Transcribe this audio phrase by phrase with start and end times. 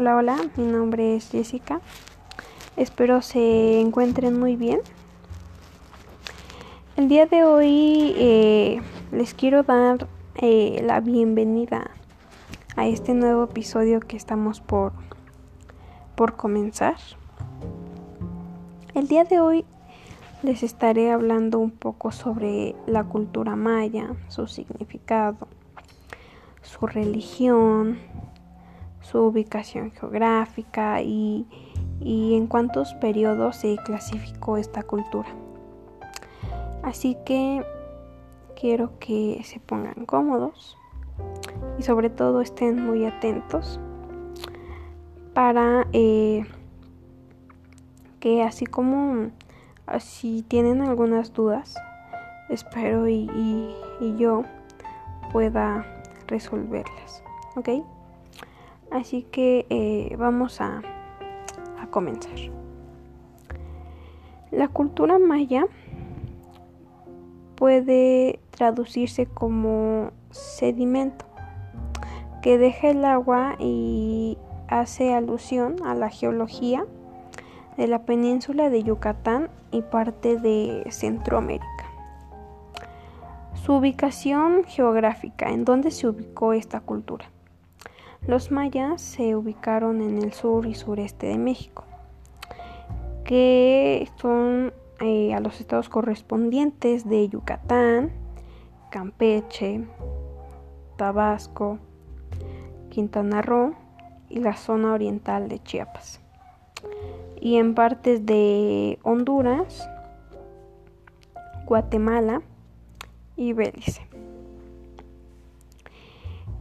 [0.00, 1.82] Hola, hola, mi nombre es Jessica.
[2.78, 4.80] Espero se encuentren muy bien.
[6.96, 8.80] El día de hoy eh,
[9.12, 11.90] les quiero dar eh, la bienvenida
[12.76, 14.94] a este nuevo episodio que estamos por,
[16.14, 16.96] por comenzar.
[18.94, 19.66] El día de hoy
[20.42, 25.46] les estaré hablando un poco sobre la cultura maya, su significado,
[26.62, 27.98] su religión,
[29.00, 31.46] su ubicación geográfica y,
[32.00, 35.28] en cuántos periodos se clasificó esta cultura.
[36.82, 37.62] Así que
[38.58, 40.78] quiero que se pongan cómodos
[41.78, 43.78] y sobre todo estén muy atentos
[45.34, 46.44] para eh,
[48.18, 49.30] que así como
[49.98, 51.74] si tienen algunas dudas,
[52.48, 53.28] espero y,
[54.16, 54.44] yo
[55.32, 55.84] pueda
[56.28, 57.22] resolverlas.
[57.56, 57.68] ¿Ok?
[58.90, 60.82] Así que eh, vamos a,
[61.80, 62.34] a comenzar.
[64.50, 65.66] La cultura maya
[67.54, 71.26] puede traducirse como sedimento
[72.42, 74.38] que deja el agua y
[74.68, 76.86] hace alusión a la geología
[77.76, 81.66] de la península de Yucatán y parte de Centroamérica.
[83.54, 87.26] Su ubicación geográfica, ¿en dónde se ubicó esta cultura?
[88.26, 91.84] Los mayas se ubicaron en el sur y sureste de México,
[93.24, 98.12] que son eh, a los estados correspondientes de Yucatán,
[98.90, 99.84] Campeche,
[100.96, 101.78] Tabasco,
[102.90, 103.74] Quintana Roo
[104.28, 106.20] y la zona oriental de Chiapas
[107.40, 109.88] y en partes de Honduras,
[111.64, 112.42] Guatemala
[113.36, 114.06] y Belice.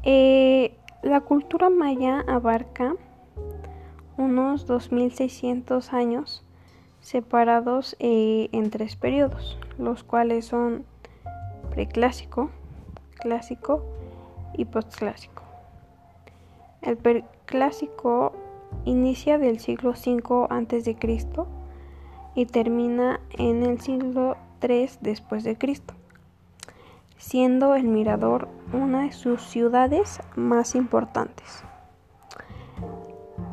[0.04, 0.78] Eh,
[1.10, 2.96] la cultura maya abarca
[4.16, 6.44] unos 2600 años
[7.02, 10.86] separados eh, en tres periodos, los cuales son
[11.72, 12.52] preclásico,
[13.20, 13.84] clásico
[14.54, 15.42] y postclásico.
[16.82, 18.34] El preclásico
[18.86, 20.96] inicia del siglo V a.C.
[22.36, 25.96] y termina en el siglo III después de Cristo,
[27.20, 31.64] siendo el Mirador una de sus ciudades más importantes.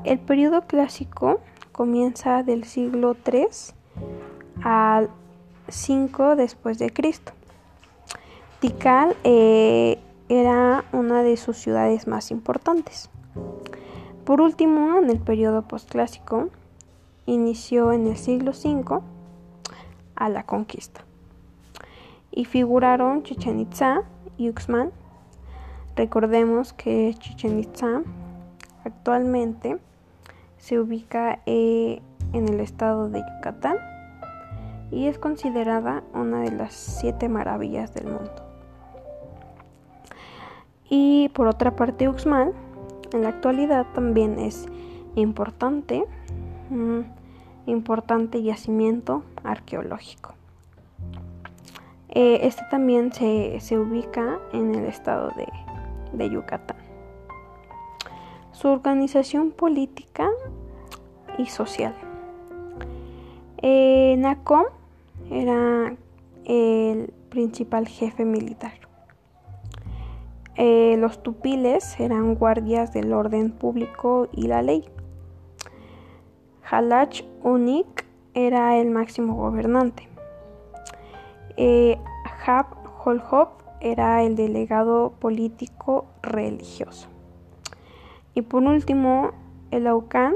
[0.04, 1.40] El periodo clásico
[1.72, 3.48] comienza del siglo III
[4.62, 5.10] al
[5.68, 7.32] V después de Cristo.
[8.60, 9.98] Tikal eh,
[10.28, 13.10] era una de sus ciudades más importantes.
[14.24, 16.50] Por último, en el periodo postclásico,
[17.26, 19.00] inició en el siglo V
[20.14, 21.04] a la conquista
[22.36, 24.02] y figuraron Chichen Itza
[24.36, 24.92] y Uxmal.
[25.96, 28.02] Recordemos que Chichen Itza
[28.84, 29.78] actualmente
[30.58, 32.02] se ubica eh,
[32.34, 33.78] en el estado de Yucatán
[34.90, 38.44] y es considerada una de las siete maravillas del mundo.
[40.90, 42.52] Y por otra parte, Uxmal
[43.12, 44.66] en la actualidad también es
[45.14, 46.04] importante,
[46.70, 47.06] un
[47.64, 50.34] importante yacimiento arqueológico.
[52.18, 55.34] Eh, este también se, ubica en el estado
[56.14, 56.78] de, Yucatán.
[58.52, 60.30] Su organización política
[61.36, 61.94] y social.
[63.60, 64.64] Eh, Nacom
[65.30, 65.94] era
[66.46, 68.72] el principal jefe militar.
[70.54, 74.86] Eh, los tupiles eran guardias del orden público y la ley.
[76.62, 80.15] Halach Unik era el máximo gobernante.
[81.56, 81.98] Eh,
[82.44, 82.66] Hab
[83.04, 87.08] Holhop era el delegado político religioso.
[88.34, 89.32] Y por último,
[89.70, 90.34] el Aucan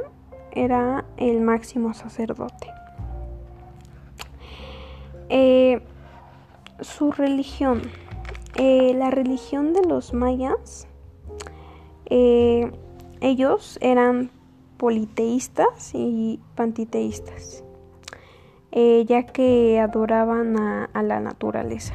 [0.53, 2.69] era el máximo sacerdote.
[5.29, 5.83] Eh,
[6.81, 7.83] su religión
[8.57, 10.89] eh, la religión de los mayas,
[12.07, 12.71] eh,
[13.21, 14.31] ellos eran
[14.77, 17.65] politeístas y pantiteístas,
[18.73, 21.95] eh, ya que adoraban a, la naturaleza.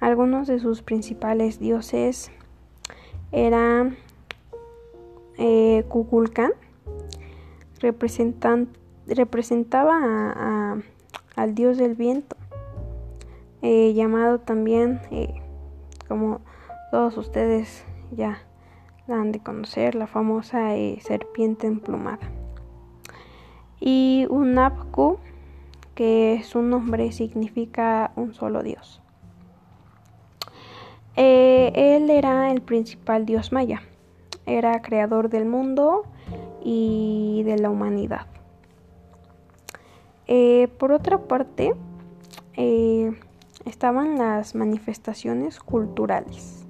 [0.00, 2.30] Algunos de sus principales dioses
[3.32, 3.96] eran
[5.88, 6.52] Kukulkan,
[9.06, 10.82] representaba
[11.36, 12.36] al dios del viento,
[13.62, 15.42] eh, llamado también, eh,
[16.08, 16.40] como
[16.90, 18.38] todos ustedes ya
[19.06, 22.30] la han de conocer, la famosa eh, serpiente emplumada.
[23.80, 25.18] Y un Unapku,
[26.00, 29.02] que su nombre significa un solo dios.
[31.14, 33.82] él era el principal dios maya.
[34.46, 36.04] era creador del mundo
[36.64, 38.26] y de la humanidad.
[40.26, 41.74] Eh, por otra parte,
[42.56, 43.12] eh,
[43.66, 46.64] estaban las manifestaciones culturales.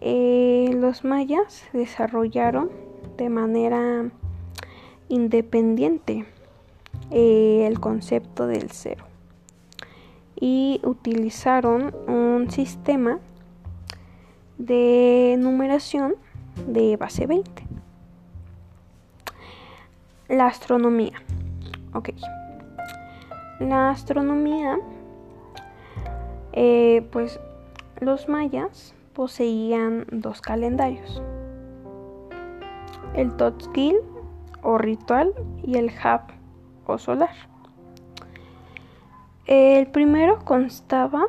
[0.00, 2.70] Eh, los mayas desarrollaron
[3.16, 4.08] de manera
[5.08, 6.24] independiente
[7.10, 9.04] el concepto del cero
[10.38, 13.18] y utilizaron un sistema
[14.58, 16.16] de numeración
[16.66, 17.50] de base 20.
[20.28, 21.22] La astronomía.
[21.94, 22.10] Ok.
[23.60, 24.78] La astronomía,
[26.52, 27.40] eh, pues
[28.00, 31.22] los mayas poseían dos calendarios.
[33.14, 33.96] El Totskil
[34.62, 35.32] o ritual
[35.62, 36.35] y el Hab
[36.86, 37.34] o solar.
[39.46, 41.26] El primero constaba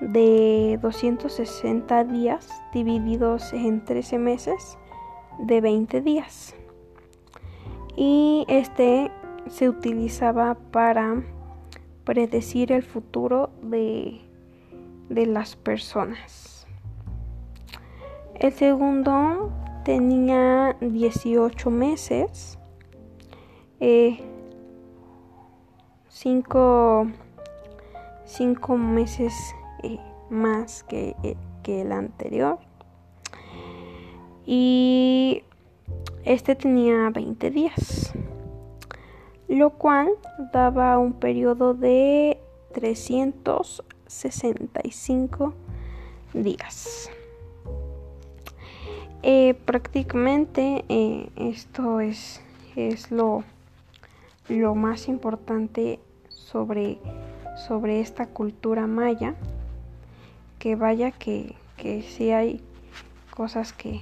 [0.00, 4.78] de 260 días divididos en 13 meses
[5.38, 6.54] de 20 días.
[7.96, 9.10] Y este
[9.48, 11.22] se utilizaba para
[12.04, 14.20] predecir el futuro de,
[15.08, 16.66] las personas.
[18.34, 19.50] El segundo
[19.84, 22.58] tenía 18 meses,
[26.20, 27.06] 5
[28.26, 29.32] eh, meses
[29.84, 30.00] eh,
[30.30, 32.58] más que, eh, que el anterior.
[34.44, 35.44] Y
[36.24, 38.12] este tenía 20 días,
[39.46, 40.08] lo cual
[40.52, 42.40] daba un periodo de
[42.72, 45.54] 365
[46.34, 47.10] días.
[49.22, 50.84] Eh, prácticamente
[51.36, 52.42] esto es,
[52.74, 53.44] es lo,
[54.48, 56.00] lo más importante
[56.50, 56.98] sobre,
[57.56, 59.34] sobre esta cultura maya
[60.58, 62.62] que vaya que, que sí hay
[63.34, 64.00] cosas que,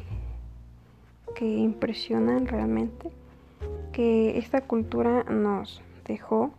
[1.35, 3.11] que impresionan realmente,
[3.93, 6.53] que esta cultura nos dejó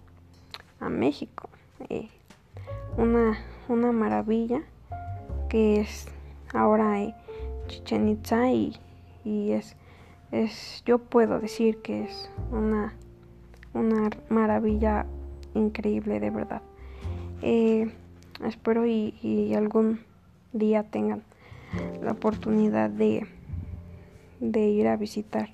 [0.80, 1.50] a México.
[1.90, 2.10] Eh,
[2.98, 3.38] una,
[3.70, 4.62] una maravilla
[5.50, 6.08] que es
[6.54, 7.16] ahora eh,
[7.68, 8.76] Chichen Itza y,
[9.24, 9.78] y, es,
[10.32, 12.94] es, yo puedo decir que es una,
[13.74, 15.06] una maravilla
[15.58, 16.62] increíble de verdad.
[17.42, 17.92] Eh,
[18.46, 20.02] espero y, algún
[20.54, 21.24] día tengan
[22.02, 23.28] la oportunidad de,
[24.40, 25.50] de ir a visitar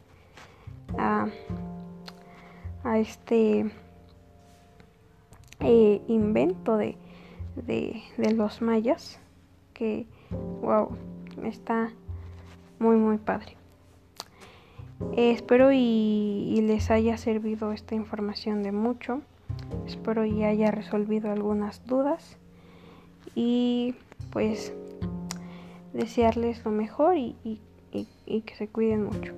[0.97, 1.27] a,
[2.83, 3.71] a este
[5.59, 6.97] eh, invento de,
[7.55, 8.03] de,
[8.33, 9.19] los mayas
[9.73, 10.05] que
[10.61, 10.95] wow
[11.43, 11.91] está
[12.79, 13.57] muy muy padre
[15.15, 19.21] espero y, y, les haya servido esta información de mucho
[19.85, 22.37] espero y haya resolvido algunas dudas
[23.35, 23.95] y
[24.31, 24.73] pues
[25.93, 27.35] desearles lo mejor y,
[27.91, 29.33] y que se cuiden mucho.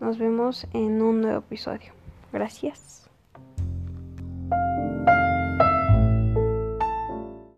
[0.00, 1.92] Nos vemos en un nuevo episodio.
[2.32, 3.05] Gracias.